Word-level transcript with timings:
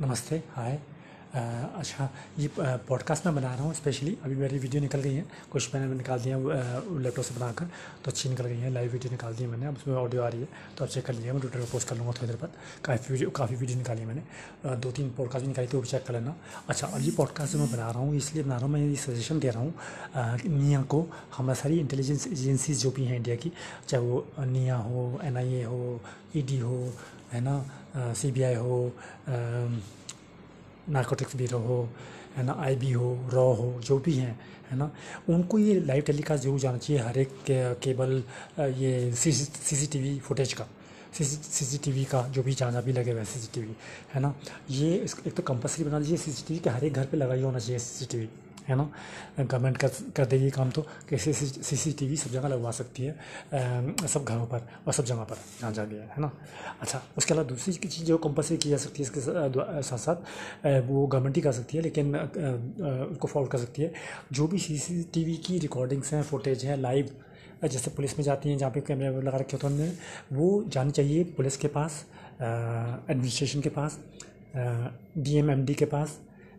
नमस्ते 0.00 0.36
हाय 0.50 0.78
अच्छा 1.34 2.08
ये 2.38 2.48
पॉडकास्ट 2.58 3.26
मैं 3.26 3.34
बना 3.34 3.52
रहा 3.54 3.64
हूँ 3.64 3.74
स्पेशली 3.74 4.16
अभी 4.24 4.34
मेरी 4.36 4.58
वीडियो 4.58 4.80
निकल 4.82 5.00
गई 5.00 5.14
है। 5.14 5.24
कुछ 5.52 5.74
मैंने 5.74 5.94
निकाल 5.94 6.20
दिया 6.20 6.36
लैपटॉप 6.36 7.24
से 7.24 7.34
बनाकर 7.34 7.64
तो 8.04 8.10
अच्छी 8.10 8.28
निकल 8.28 8.44
गई 8.44 8.58
है। 8.58 8.70
लाइव 8.72 8.92
वीडियो 8.92 9.10
निकाल 9.10 9.34
दी 9.34 9.42
है 9.42 9.50
मैंने, 9.50 9.66
अब 9.66 9.76
उसमें 9.76 9.94
ऑडियो 9.94 10.22
आ 10.22 10.28
रही 10.28 10.40
है 10.40 10.48
तो 10.78 10.84
आप 10.84 10.90
चेक 10.90 11.04
कर 11.06 11.14
लीजिए 11.14 11.32
मैं 11.32 11.40
ट्विटर 11.40 11.60
पर 11.60 11.70
पोस्ट 11.72 11.88
कर 11.88 11.96
लूँगा 11.96 12.12
थोड़ी 12.12 12.26
देर 12.26 12.36
बाद। 12.36 12.52
काफ़ी 12.84 13.12
वीडियो 13.12 13.30
काफ़ी 13.30 13.56
वीडियो 13.56 13.78
निकाली 13.78 14.04
मैंने। 14.04 14.76
दो 14.76 14.90
तीन 14.90 15.10
पॉडकास्ट 15.16 15.42
भी 15.42 15.48
निकाली 15.48 15.68
थी, 15.68 15.76
वो 15.76 15.82
भी 15.82 15.88
चेक 15.88 16.04
कर 16.06 16.14
लेना। 16.14 16.36
अच्छा 16.68 16.86
अब 16.86 17.00
ये 17.00 17.10
पॉडकास्ट 17.16 17.54
मैं 17.54 17.70
बना 17.72 17.90
रहा 17.90 17.98
हूँ, 17.98 18.14
इसलिए 18.16 18.44
बना 18.44 18.56
रहा 18.56 18.64
हूँ, 18.64 18.72
मैं 18.72 18.80
ये 18.80 18.96
सजेशन 18.96 19.38
दे 19.38 19.50
रहा 19.50 19.62
हूँ 19.62 19.74
निया 20.48 20.82
को। 20.82 21.06
हमारा 21.36 21.54
सारी 21.54 21.78
इंटेलिजेंस 21.80 22.26
एजेंसीज 22.26 22.82
जो 22.82 22.90
भी 22.90 23.04
हैं 23.04 23.16
इंडिया 23.16 23.36
की, 23.36 23.52
चाहे 23.88 24.02
वो 24.04 24.26
निया 24.40 24.76
हो 24.76 25.20
एनआईए 25.24 25.64
हो 25.64 26.00
ईडी 26.36 26.58
हो 26.58 26.92
है 27.34 27.40
ना? 27.40 28.14
सी 28.14 28.30
बी 28.32 28.42
आई 28.42 28.54
हो 28.54 28.92
नारकोटिक्स 30.88 31.36
ब्यूरो 31.36 31.58
हो 31.58 31.88
है 32.36 32.44
ना? 32.44 32.52
आई 32.58 32.76
बी 32.76 32.92
हो 32.92 33.08
रॉ 33.32 33.52
हो 33.54 33.68
जो 33.84 33.98
भी 33.98 34.14
हैं 34.14 34.38
है 34.70 34.76
ना? 34.78 34.90
उनको 35.28 35.58
ये 35.58 35.80
लाइव 35.80 36.02
टेलीकास्ट 36.06 36.42
ज़रूर 36.44 36.60
जाना 36.60 36.78
चाहिए 36.78 37.02
हर 37.02 37.18
एक 37.18 37.28
के, 37.50 37.74
केबल 37.82 38.22
ये 38.78 39.12
C 39.14 39.32
C 39.32 39.86
T 39.86 39.98
V 40.00 40.18
footage 40.20 40.52
का। 40.52 40.66
सी 41.18 41.24
सी 41.24 41.78
टी 41.78 41.92
वी 41.92 42.04
का 42.04 42.22
जो 42.28 42.42
भी 42.42 42.54
जहाँ 42.54 42.82
भी 42.82 42.92
लगे 42.92 43.10
हुए 43.10 43.20
हैं 43.20 43.26
सी 43.26 43.40
सी 43.40 43.48
टी 43.54 43.60
वी 43.60 43.74
है 44.14 44.20
ना? 44.20 44.34
ये 44.70 44.94
एक 45.26 45.34
तो 45.34 45.42
कंपलसरी 45.42 45.84
बना 45.84 45.98
दीजिए 45.98 46.16
सी 46.16 46.32
सी 46.32 46.44
टी 46.48 46.54
वी 46.54 46.60
के 46.60 46.70
हर 46.70 46.84
एक 46.84 46.92
घर 46.92 47.06
पे 47.06 47.16
लगा 47.16 47.34
ही 47.34 47.42
होना 47.42 47.58
चाहिए 47.58 47.78
सी 47.78 47.98
सी 47.98 48.06
टी 48.12 48.18
वी 48.18 48.28
है 48.68 48.74
ना? 48.76 48.88
गवर्नमेंट 49.40 49.76
कर 49.76 49.88
कर 50.16 50.26
देगी 50.26 50.50
काम 50.50 50.70
तो 50.70 50.82
कि 51.08 51.18
सी 51.18 51.32
सी 51.76 51.92
टी 51.98 52.06
वी 52.08 52.16
सब 52.16 52.30
जगह 52.30 52.48
लगवा 52.48 52.70
सकती 52.70 53.04
है 53.04 53.12
अ, 53.12 54.06
सब 54.06 54.24
घरों 54.24 54.46
पर 54.46 54.68
और 54.86 54.92
सब 54.92 55.04
जगह 55.04 55.24
पर 55.30 55.36
जहाँ 55.60 55.72
जहाँ 55.72 55.86
भी 55.88 55.96
है 55.96 56.20
ना? 56.20 56.30
अच्छा 56.80 57.02
उसके 57.16 57.34
अलावा 57.34 57.48
दूसरी 57.48 57.72
चीज़ 57.74 58.04
जो 58.06 58.16
कंपलसरी 58.18 58.56
की 58.56 58.70
जा 58.70 58.76
सकती 58.76 59.02
है 59.02 59.08
इसके 59.08 59.20
साथ 59.20 59.98
साथ 59.98 60.16
वो 60.88 61.06
गवर्नमेंट 61.06 61.36
ही 61.36 61.42
कर 61.42 61.52
सकती 61.52 61.76
है 61.76 61.82
लेकिन 61.82 62.16
उसको 62.16 63.28
फॉलो 63.28 63.46
कर 63.46 63.58
सकती 63.58 63.82
है। 63.82 63.92
जो 64.32 64.46
भी 64.48 64.58
सी 64.58 64.78
सी 64.78 65.02
टी 65.14 65.24
वी 65.24 65.36
की 65.46 65.58
रिकॉर्डिंग्स 65.58 66.12
हैं 66.14 66.22
फुटेज 66.22 66.64
हैं 66.64 66.76
लाइव 66.78 67.10
जैसे 67.64 67.90
पुलिस 67.90 68.18
में 68.18 68.24
जाती 68.24 68.48
हैं 68.48 68.58
जहाँ 68.58 68.70
पे 68.72 68.80
कैमरे 68.86 69.20
लगा 69.22 69.36
रखे 69.38 69.56
होते 69.56 69.74
हैं 69.74 69.98
वो 70.32 70.48
जानी 70.68 70.90
चाहिए 70.90 71.24
पुलिस 71.36 71.56
के 71.56 71.68
पास 71.76 72.04
एडमिनिस्ट्रेशन 72.42 73.60
के 73.60 73.68
पास 73.78 73.98
डी 74.56 75.36
एम 75.38 75.50
एम 75.50 75.64
डी 75.64 75.74
के 75.74 75.84
पास 75.94 76.18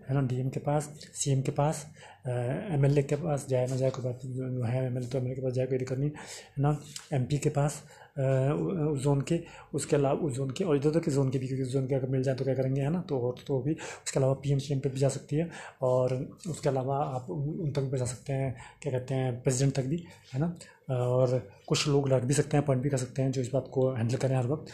है 0.09 0.16
ना 0.16 0.22
डीएम 0.28 0.50
के 0.50 0.59
पास 0.59 0.89
सीएम 1.14 1.42
के 1.42 1.52
पास 1.52 1.86
एमएलए 2.28 3.02
के 3.03 3.16
पास, 3.16 3.45
जाए 3.50 3.67
ना 3.67 3.75
जाए, 3.75 3.89
कोई 3.92 4.03
बात 4.06 4.20
जो 4.25 4.64
है 4.64 4.86
एमएलए 4.86 5.08
तो 5.08 5.17
एमएलए 5.17 5.36
के 5.36 5.42
पास 5.42 5.53
जाए, 5.53 5.66
कोई 5.66 5.78
दिक्कत 5.78 5.98
नहीं, 5.98 6.09
है 6.09 6.64
ना 6.64 6.78
एमपी 7.14 7.38
के 7.38 7.50
पास 7.50 7.84
उस 8.17 9.00
जोन 9.03 9.22
के, 9.22 9.39
उसके 9.73 9.95
अलावा 9.95 10.26
उस 10.26 10.33
जोन 10.33 10.50
के, 10.50 10.64
और 10.64 10.76
इधर 10.76 10.89
उधर 10.89 11.00
के 11.00 11.11
जोन 11.11 11.30
के 11.30 11.39
भी, 11.39 11.48
क्योंकि 11.48 11.64
जोन 11.72 11.88
के 11.88 11.95
अगर 11.95 12.09
मिल 12.09 12.23
जाए 12.23 12.36
तो 12.36 12.44
क्या 12.44 12.53
करेंगे, 12.56 12.81
है 12.81 12.89
ना 12.89 13.02
तो 13.09 13.20
और 13.20 13.44
तो 13.48 13.59
भी, 13.61 13.73
उसके 13.73 14.20
अलावा 14.20 14.33
पीएम 14.44 14.59
सीएम 14.59 14.80
पे 14.80 14.89
भी 14.89 15.00
जा 15.00 15.09
सकती 15.09 15.36
है, 15.36 15.50
और 15.81 16.14
उसके 16.50 16.70
अलावा 16.70 16.98
आप 16.98 17.30
उन 17.30 17.72
तक 17.76 17.89
भी 17.92 17.98
जा 17.98 18.06
सकते 18.06 18.33
हैं, 18.33 18.56
क्या 18.81 18.92
कहते 18.92 19.16
हैं 19.16 19.42
प्रेसिडेंट 19.44 19.76
तक 19.76 19.86
भी, 19.86 20.03
है 20.33 20.39
ना, 20.39 20.53
और 20.95 21.38
कुछ 21.67 21.88
लोग 21.88 22.09
लड़ 22.09 22.23
भी 22.26 22.33
सकते 22.33 22.58
हैं 22.58 22.66
पॉइंट 22.66 22.83
भी 22.83 22.89
कर 22.89 22.98
सकते 22.98 23.22
हैं, 23.22 23.31
जो 23.31 23.42
इस 23.42 23.52
बात 23.53 23.70
को 23.73 23.89
हैंडल 23.94 24.17
करें 24.17 24.36
हर 24.38 24.48
वक्त 24.48 24.73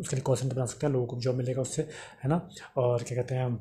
उसके 0.00 0.16
लिए 0.16 0.22
कॉल 0.22 0.36
सेंटर 0.36 0.54
बना 0.56 0.66
सकते 0.66 0.86
हैं, 0.86 0.92
लोगों 0.92 1.06
को 1.06 1.20
जॉब 1.20 1.36
मिलेगा 1.36 1.62
उससे, 1.62 1.82
है 2.22 2.28
ना, 2.28 2.48
और 2.76 3.02
क्या 3.02 3.16
कहते 3.16 3.34
हैं 3.34 3.58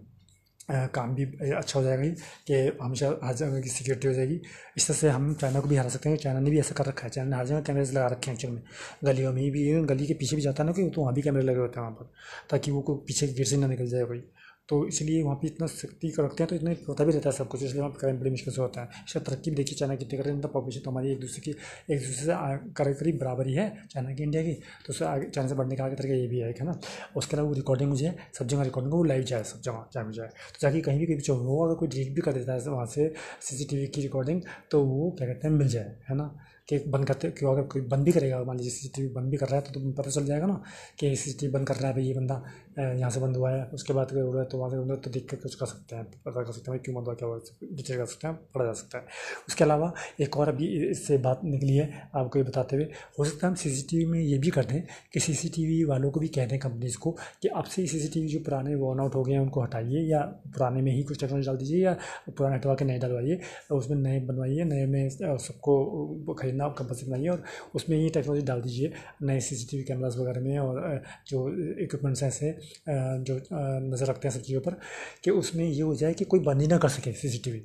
काम 0.72 1.14
भी 1.16 1.24
अच्छा 1.52 1.80
हो 1.80 1.84
जाएगा 1.86 2.04
कि 2.48 2.54
हमेशा 2.82 3.08
हर 3.24 3.36
जगह 3.36 3.62
की 3.62 3.70
सिक्योरिटी 3.70 4.08
हो 4.08 4.14
जाएगी। 4.14 4.40
इस 4.78 4.88
तरह 4.88 4.98
से 4.98 5.10
हम 5.10 5.34
चाइना 5.34 5.60
को 5.60 5.68
भी 5.68 5.76
हरा 5.76 5.90
सकते 5.90 6.10
हैं। 6.10 6.18
चाइना 6.18 6.40
ने 6.40 6.50
भी 6.50 6.60
ऐसा 6.60 6.76
कर 6.76 6.86
रखा 6.86 7.04
है। 7.04 7.10
चाइना 7.10 7.30
ने 7.30 7.38
हर 7.38 7.46
जगह 7.46 7.62
कैमरेज 7.62 7.94
लगा 7.94 8.08
रखे 8.08 8.32
हैं 8.32 8.36
एक्चुअल 8.36 8.54
में। 8.54 8.62
गलियों 9.04 9.34
में 9.34 9.52
भी, 9.52 9.72
गली 9.84 10.08
के 10.08 10.14
पीछे 10.14 10.36
भी 10.36 10.42
जाता 10.42 10.64
है 10.64 10.68
ना 10.68 10.74
कि 10.74 10.90
तो 10.90 11.02
वहाँ 11.02 11.14
भी 11.14 11.22
कैमरे 11.22 11.44
लगे 11.44 11.60
होते 11.60 11.80
हैं 11.80 11.88
वहाँ 11.88 11.98
पर, 12.00 12.12
ताकि 12.50 12.72
वो 12.72 12.82
कोई 12.82 13.04
पीछे 13.08 13.28
गिर 13.28 13.46
से 13.46 13.58
ना 13.58 13.68
निकल 13.68 13.88
जाए 13.88 14.04
कोई। 14.04 14.24
तो 14.70 14.86
इसलिए 14.88 15.22
वहाँ 15.24 15.36
पे 15.36 15.48
इतना 15.48 15.68
सख्ती 15.68 16.10
का 16.12 16.24
रखते 16.24 16.44
हैं 16.44 16.50
तो 16.50 16.56
इतना 16.56 16.74
पता 16.88 17.04
भी 17.04 17.12
रहता 17.12 17.30
है 17.30 17.36
सब 17.36 17.48
कुछ, 17.48 17.64
इसलिए 17.64 17.80
वहाँ 17.82 17.92
पर 17.92 18.00
क्राइम 18.00 18.20
बड़ी 18.20 18.32
मुश्किल 18.32 18.54
से 18.54 18.62
होता 18.62 18.82
है। 18.82 19.04
इसका 19.08 19.20
तरक्की 19.20 19.52
भी 19.52 19.56
देखिए, 19.56 19.78
चाइना 19.78 19.96
कितनी 19.96 20.18
कर 20.18 20.26
रही 20.26 20.42
पॉपुलेशन 20.48 20.82
तो 20.82 20.92
हमारी 20.92 21.12
एक 21.12 21.20
दूसरे 21.20 21.42
की, 21.42 21.52
एक 21.94 22.00
दूसरे 22.00 22.14
से 22.16 22.74
करीब 22.78 22.96
करीब 22.96 23.18
बराबरी 23.20 23.54
है, 23.54 23.68
चाइना 23.92 24.14
की, 24.14 24.24
इंडिया 24.24 24.44
की। 24.44 24.54
तो 24.54 24.90
उससे 24.90 25.06
आगे, 25.06 25.30
चाइना 25.30 25.50
से 25.50 25.56
बढ़ने 25.56 25.76
का 25.76 25.86
आगे 25.86 25.96
तरीका 25.96 26.16
ये 26.16 26.28
भी 26.28 26.40
है 26.40 26.66
ना? 26.66 26.80
उसके 27.16 27.36
अलावा 27.36 27.50
वो 27.50 27.56
रिकॉर्डिंग 27.56 27.90
मुझे, 27.90 28.16
सब 28.34 28.48
जगह 28.48 28.64
रिकॉर्डिंग 28.64 28.94
वो 28.94 29.04
लाइव 29.04 29.24
जाए, 29.24 29.44
सब 29.44 29.62
जगह 29.62 30.04
भी 30.04 30.14
जाए 30.14 30.28
तो 30.28 30.60
जाके 30.62 30.82
कहीं 30.82 31.00
भी 31.00 31.06
कोई 31.06 31.16
भी 31.16 31.46
हो, 31.46 31.66
अगर 31.66 31.76
कोई 31.76 31.88
डिलीट 31.88 32.14
भी 32.16 32.22
कर 32.22 32.34
देता 32.34 32.54
है, 32.54 32.60
वहाँ 32.70 32.86
से 32.88 33.12
सीसीटीवी 33.42 33.88
की 33.88 34.02
रिकॉर्डिंग 34.02 34.42
तो 34.72 34.84
वो 34.84 35.10
क्या 35.18 35.28
कहते 35.28 35.48
हैं, 35.48 35.56
मिल 35.56 35.68
जाए, 35.68 35.96
है 36.10 36.16
ना? 36.16 36.34
कि 36.70 36.78
बंद 36.88 37.06
करते 37.08 37.30
क्यों? 37.32 37.52
अगर 37.52 37.62
कोई 37.64 37.82
बंद 37.82 38.06
भी 38.06 38.12
करेगा 38.12 38.44
मान 38.44 38.58
लीजिए 38.58 38.72
सीसीटीवी 38.72 39.08
बंद 39.08 39.30
भी 39.32 39.38
कर 39.38 39.48
रहा 39.48 39.56
है 39.56 39.62
तो 39.62 39.74
तुम्हें 39.74 39.94
पता 39.94 40.10
चल 40.12 40.26
जाएगा 40.26 40.48
ना 40.48 40.62
कि 41.00 41.16
सीसीटीवी 41.16 41.52
बंद 41.54 41.68
कर 41.68 41.76
रहा 41.76 41.88
है 41.88 41.94
भाई 41.94 42.04
ये 42.04 42.14
बंदा 42.14 42.44
यहाँ 42.80 43.10
से 43.12 43.20
बंद 43.20 43.36
हुआ 43.38 43.52
है 43.52 43.64
उसके 43.74 43.94
बाद 43.94 44.12
हो 44.12 44.32
रहा 44.34 44.44
है 44.44 44.50
तो 44.50 44.58
वहाँ 44.58 44.70
से 44.72 44.78
है, 44.78 44.96
तो 44.96 45.10
देख 45.12 45.28
कर 45.30 45.38
कुछ 45.38 45.56
कर 45.56 45.66
सकते 45.66 45.96
हैं 45.96 46.06
पता 46.26 46.44
कर 46.44 46.52
सकते 46.52 46.72
हैं 46.72 46.80
क्यों 46.80 46.96
बंद 46.96 47.06
हुआ 47.06 47.14
क्या 47.14 47.30
हुआ 47.30 47.40
डिटेल 47.74 47.98
कर 47.98 48.06
सकते 48.06 48.28
हैं 48.28 48.36
पढ़ा 48.54 48.66
जा 48.66 48.72
सकता 48.72 48.98
है। 48.98 49.06
उसके 49.48 49.64
अलावा 49.64 49.94
एक 50.22 50.38
और 50.38 50.50
अभी 50.50 50.68
इससे 50.90 51.18
बात 51.18 51.42
निकली 51.44 51.76
है 51.76 52.10
आपको 52.16 52.40
ये 52.40 52.46
बताते 52.46 52.76
हुए 52.76 52.86
हो 53.20 53.26
सकता 53.26 53.48
है 53.48 53.52
हम 53.52 53.56
सी 53.56 54.06
में 54.06 54.20
ये 54.20 54.38
भी 54.38 54.50
कर 54.50 54.66
दें 54.66 54.82
कि 55.14 55.20
सीसीटीवी 55.20 55.84
वालों 55.84 56.12
को 56.12 56.20
भी 56.20 56.28
कह 56.28 56.46
दें 56.46 56.60
कंपनीज़ 56.60 56.98
को 56.98 57.12
कि 57.42 57.48
अब 57.48 57.64
से 57.64 57.88
सी 57.88 58.28
जो 58.28 58.40
पुराने 58.40 58.76
वर्न 58.76 59.00
आउट 59.00 59.16
हो 59.16 59.24
गए 59.24 59.34
हैं 59.34 59.40
उनको 59.40 59.62
हटाइए 59.62 60.02
या 60.12 60.20
पुराने 60.48 60.82
में 60.82 60.92
ही 60.92 61.04
कुछ 61.04 61.20
टेक्नोलॉजी 61.20 61.48
डाल 61.48 61.58
दीजिए 61.58 61.84
या 61.84 61.98
पुराने 62.38 62.56
हटवा 62.56 62.76
के 62.76 62.86
नए 62.86 63.00
डलवाइए 63.00 63.40
उसमें 63.72 63.98
नए 63.98 64.20
बनवाइए 64.20 64.64
नए 64.64 64.86
में 64.86 65.10
सबको 65.10 66.34
खरीदना 66.34 66.59
कंपल्सरी 66.70 67.10
बनाइए 67.10 67.28
और 67.28 67.44
उसमें 67.76 67.98
ये 67.98 68.10
टेक्नोलॉजी 68.10 68.46
डाल 68.46 68.62
दीजिए, 68.62 68.94
नए 69.24 69.40
सी 69.40 69.56
सी 69.56 69.84
कैमरास 69.84 70.16
वगैरह 70.18 70.42
में 70.42 70.58
और 70.60 71.02
जो 71.28 71.48
इक्विपमेंट्स 71.84 72.24
ऐसे 72.24 72.52
जो 72.90 73.40
नज़र 73.50 74.06
रखते 74.06 74.28
हैं 74.28 74.36
सब 74.36 74.42
चीज़ों 74.42 74.62
पर, 74.62 74.80
कि 75.24 75.32
उसमें 75.32 75.66
ये 75.66 75.82
हो 75.82 75.96
जाए 75.96 76.14
कि 76.14 76.26
कोई 76.26 76.40
बंद 76.40 76.62
ही 76.62 76.68
ना 76.68 76.78
कर 76.78 76.90
सके 76.90 77.14
सीसीटीवी, 77.14 77.58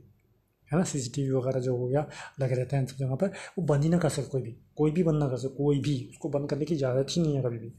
है 0.71 0.79
ना? 0.79 0.85
सीसीटीवी 0.85 1.31
वगैरह 1.31 1.61
जो 1.61 1.77
हो 1.77 1.89
गया, 1.89 2.07
लगे 2.41 2.55
रहते 2.55 2.77
हैं 2.77 2.87
सब 2.87 2.97
जगह 2.97 3.15
पर, 3.15 3.33
वो 3.59 3.65
बंद 3.65 3.83
ही 3.83 3.89
ना 3.89 3.99
कर 3.99 4.09
सके 4.09 4.29
कोई 4.29 4.43
भी। 4.43 4.57
कोई 4.77 4.91
भी 4.91 5.03
बंद 5.03 5.19
ना 5.19 5.29
कर 5.29 5.37
सके, 5.37 5.55
कोई 5.57 5.81
भी, 5.81 5.97
उसको 6.11 6.29
बंद 6.29 6.49
करने 6.51 6.65
की 6.65 6.75
इजाज़त 6.75 7.07
ही 7.11 7.23
नहीं 7.23 7.37
है 7.37 7.43
कभी 7.43 7.59
भी। 7.59 7.73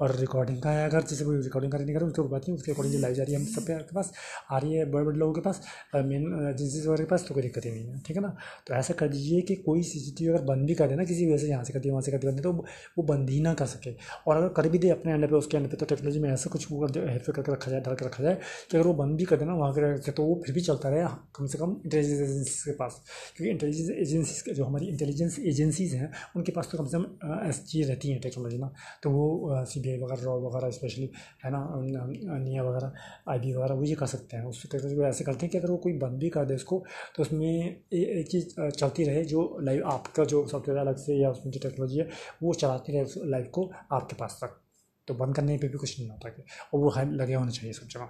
और 0.00 0.14
रिकॉर्डिंग 0.16 0.60
का 0.62 0.70
है, 0.70 0.88
अगर 0.88 1.02
जैसे 1.02 1.24
कोई 1.24 1.36
रिकॉर्डिंग 1.38 1.72
करने 1.72 1.94
कर, 1.94 2.04
उसकी 2.04 2.22
बात 2.22 2.48
नहीं, 2.48 2.56
उसकी 2.56 2.70
रिकॉर्डिंग 2.70 2.94
जो 2.94 3.12
जा 3.12 3.22
रही 3.22 3.34
है, 3.34 3.40
हम 3.40 3.46
सब 3.46 3.66
के 3.66 3.94
पास 3.94 4.12
आ 4.50 4.58
रही 4.58 4.74
है 4.74 4.84
बड़े 4.90 5.04
बड़े 5.04 5.18
लोगों 5.18 5.34
के 5.34 5.40
पास 5.40 5.60
मेन 5.96 6.24
एजेंसीज 6.50 6.86
वगैरह 6.86 7.04
के 7.04 7.10
पास 7.10 7.24
तो 7.28 7.34
कोई 7.34 7.42
दिक्कत 7.42 7.64
ही 7.64 7.70
नहीं 7.70 7.86
है, 7.86 8.00
ठीक 8.06 8.16
है 8.16 8.22
ना? 8.22 8.34
तो 8.66 8.74
ऐसा 8.74 8.94
कर 8.94 9.08
दीजिए 9.08 9.40
कि 9.42 9.54
कोई 9.66 9.82
सी 9.82 9.98
सी 10.00 10.14
टी 10.18 10.24
वी 10.24 10.34
अगर 10.34 10.44
बंद 10.44 10.66
भी 10.66 10.74
कर 10.74 10.88
देना 10.88 11.04
किसी 11.04 11.26
वजह 11.26 11.38
से 11.38 11.48
यहाँ 11.48 11.64
से 11.64 11.72
कर 11.72 11.80
दिया, 11.80 11.92
वहाँ 11.92 12.02
से 12.02 12.12
कर 12.12 12.18
दिया 12.18 12.32
तो 12.40 12.52
वो 12.52 13.02
बंद 13.04 13.30
ही 13.30 13.40
ना 13.40 13.54
कर 13.54 13.66
सके। 13.66 13.94
और 14.26 14.36
अगर 14.36 14.48
कर 14.54 14.68
भी 14.68 14.78
दे 14.78 14.90
अपने 14.90 15.12
एंड 15.12 15.28
पे, 15.28 15.34
उसके 15.36 15.56
एंड 15.56 15.70
पे 15.70 15.76
तो 15.76 15.86
टेक्नोलॉजी 15.86 16.20
में 16.20 16.30
ऐसा 16.30 16.50
कुछ 16.50 16.66
वो 16.72 16.88
दे 16.88 17.00
करके 17.20 17.52
रखा 17.52 17.70
जाए 17.70 17.80
डाल 17.80 17.94
के 17.94 18.06
रखा 18.06 18.22
जाए 18.22 18.34
कि 18.70 18.76
अगर 18.76 18.86
वो 18.86 18.94
बंद 18.94 19.16
भी 19.18 19.24
कर 19.24 19.36
देना 19.36 19.54
वहाँ 19.54 19.72
के 19.74 20.10
तो 20.10 20.22
वो 20.22 20.40
फिर 20.46 20.54
भी 20.54 20.60
चलता 20.62 20.88
रहे, 20.88 21.06
कम 21.36 21.46
से 21.46 21.58
कम 21.58 21.76
इंटेलिजेंस 21.84 22.20
एजेंसी 22.20 22.70
के 22.70 22.76
पास। 22.76 23.00
क्योंकि 23.36 23.50
इंटेलिजेंस 23.50 23.90
एजेंसीज 23.90 24.54
जो 24.56 24.64
हमारी 24.64 24.86
इंटेलिजेंस 24.88 25.38
एजेंसीज 25.40 25.94
हैं 25.94 26.10
उनके 26.40 26.52
पास 26.52 26.68
तो 26.72 26.78
कम 26.78 26.86
से 26.86 26.98
कम 26.98 27.38
ऐसी 27.48 27.62
चीज़ 27.66 27.88
रहती 27.88 28.10
हैं 28.10 28.20
टेक्नोलॉजी 28.20 28.58
ना 28.58 28.72
तो 29.02 29.10
वो 29.10 29.64
सी 29.66 29.80
बी 29.80 29.90
आई 29.90 29.98
वगैरह 29.98 30.22
रॉ 30.24 30.36
वगैरह 30.40 30.70
स्पेशली 30.72 31.10
है 31.44 31.50
ना 31.52 31.60
निया 31.80 32.62
वगैरह 32.64 32.92
आई 33.28 33.38
बी 33.38 33.52
वगैरह, 33.54 33.74
वो 33.74 33.84
ये 33.84 33.94
कर 33.94 34.06
सकते 34.08 34.36
हैं 34.36 34.44
उस 34.46 34.62
टेक्नोलॉजी 34.64 34.96
को 34.96 35.04
ऐसे 35.06 35.24
करते 35.24 35.46
हैं 35.46 35.50
कि 35.52 35.58
अगर 35.58 35.70
वो 35.70 35.76
कोई 35.86 35.92
बंद 35.98 36.18
भी 36.20 36.28
कर 36.30 36.44
दे 36.46 36.54
उसको 36.54 36.82
तो 37.16 37.22
उसमें 37.22 37.48
एक 37.92 38.28
चीज़ 38.30 38.48
चलती 38.70 39.04
रहे 39.04 39.24
जो 39.26 39.40
लाइव, 39.62 39.86
आपका 39.88 40.24
जो 40.24 40.46
सॉफ्टवेयर 40.48 40.80
अलग 40.80 40.96
से 40.98 41.16
या 41.16 41.30
उसमें 41.30 41.52
जो 41.52 41.60
टेक्नोलॉजी 41.62 41.98
है, 41.98 42.08
वो 42.42 42.54
चलाती 42.54 42.92
रहे 42.92 43.02
उस 43.04 43.14
लाइव 43.26 43.50
को 43.52 43.70
आपके 43.92 44.16
पास 44.16 44.38
तक 44.42 44.60
तो 45.08 45.14
बंद 45.16 45.36
करने 45.36 45.56
पर 45.58 45.68
भी 45.68 45.78
कुछ 45.78 45.98
नहीं 45.98 46.08
होता 46.10 46.28
कि, 46.28 46.42
और 46.74 46.80
वो 46.80 46.92
लगे 47.14 47.34
होने 47.34 47.52
चाहिए 47.52 47.72
सब 47.72 47.88
जगह, 47.88 48.08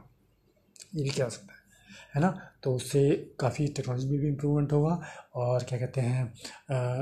ये 0.95 1.03
भी 1.03 1.11
क्या 1.11 1.29
सकता 1.31 1.55
है। 1.55 1.59
है 2.15 2.21
ना? 2.21 2.28
तो 2.62 2.75
उससे 2.75 3.03
काफ़ी 3.41 3.67
टेक्नोलॉजी 3.69 4.09
में 4.09 4.19
भी 4.21 4.28
इम्प्रूवमेंट 4.28 4.73
होगा 4.73 5.01
और 5.37 5.65
क्या 5.65 5.78
कहते 5.78 6.01
हैं 6.01 6.25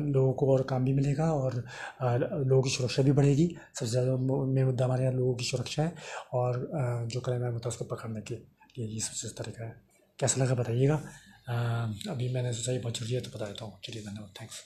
लोगों 0.06 0.32
को 0.34 0.52
और 0.52 0.62
काम 0.70 0.84
भी 0.84 0.92
मिलेगा 0.94 1.32
और 1.34 1.56
लोगों 2.02 2.62
की 2.62 2.70
सुरक्षा 2.70 3.02
भी 3.02 3.12
बढ़ेगी। 3.12 3.46
सबसे 3.74 3.90
ज़्यादा 3.90 4.16
मेन 4.16 4.64
मुद्दा 4.66 4.84
हमारे 4.84 5.04
यहाँ 5.04 5.14
लोगों 5.14 5.34
की 5.34 5.44
सुरक्षा 5.44 5.82
है 5.82 5.94
और 6.34 6.68
जो 7.06 7.20
क्राइम 7.20 7.42
है 7.42 7.52
होता 7.52 7.68
है 7.68 7.72
उसको 7.72 7.84
पकड़ने 7.86 8.20
के 8.22 8.34
लिए 8.34 8.86
ये 8.86 9.00
सबसे 9.00 9.28
तरीका 9.38 9.64
है। 9.64 9.74
कैसा 10.18 10.42
लगा 10.42 10.54
बताइएगा? 10.54 11.00
अभी 12.10 12.32
मैंने 12.32 12.52
सोचा 12.52 12.72
ये 12.72 12.78
बहुत 12.78 12.98
ज़रूरी 12.98 13.14
है 13.14 13.20
तो 13.20 13.30
बता 13.30 13.46
देता 13.46 13.64
हूँ। 13.64 13.78
चलिए 13.84 14.02
धन्यवाद। 14.02 14.32
थैंक्स 14.40 14.62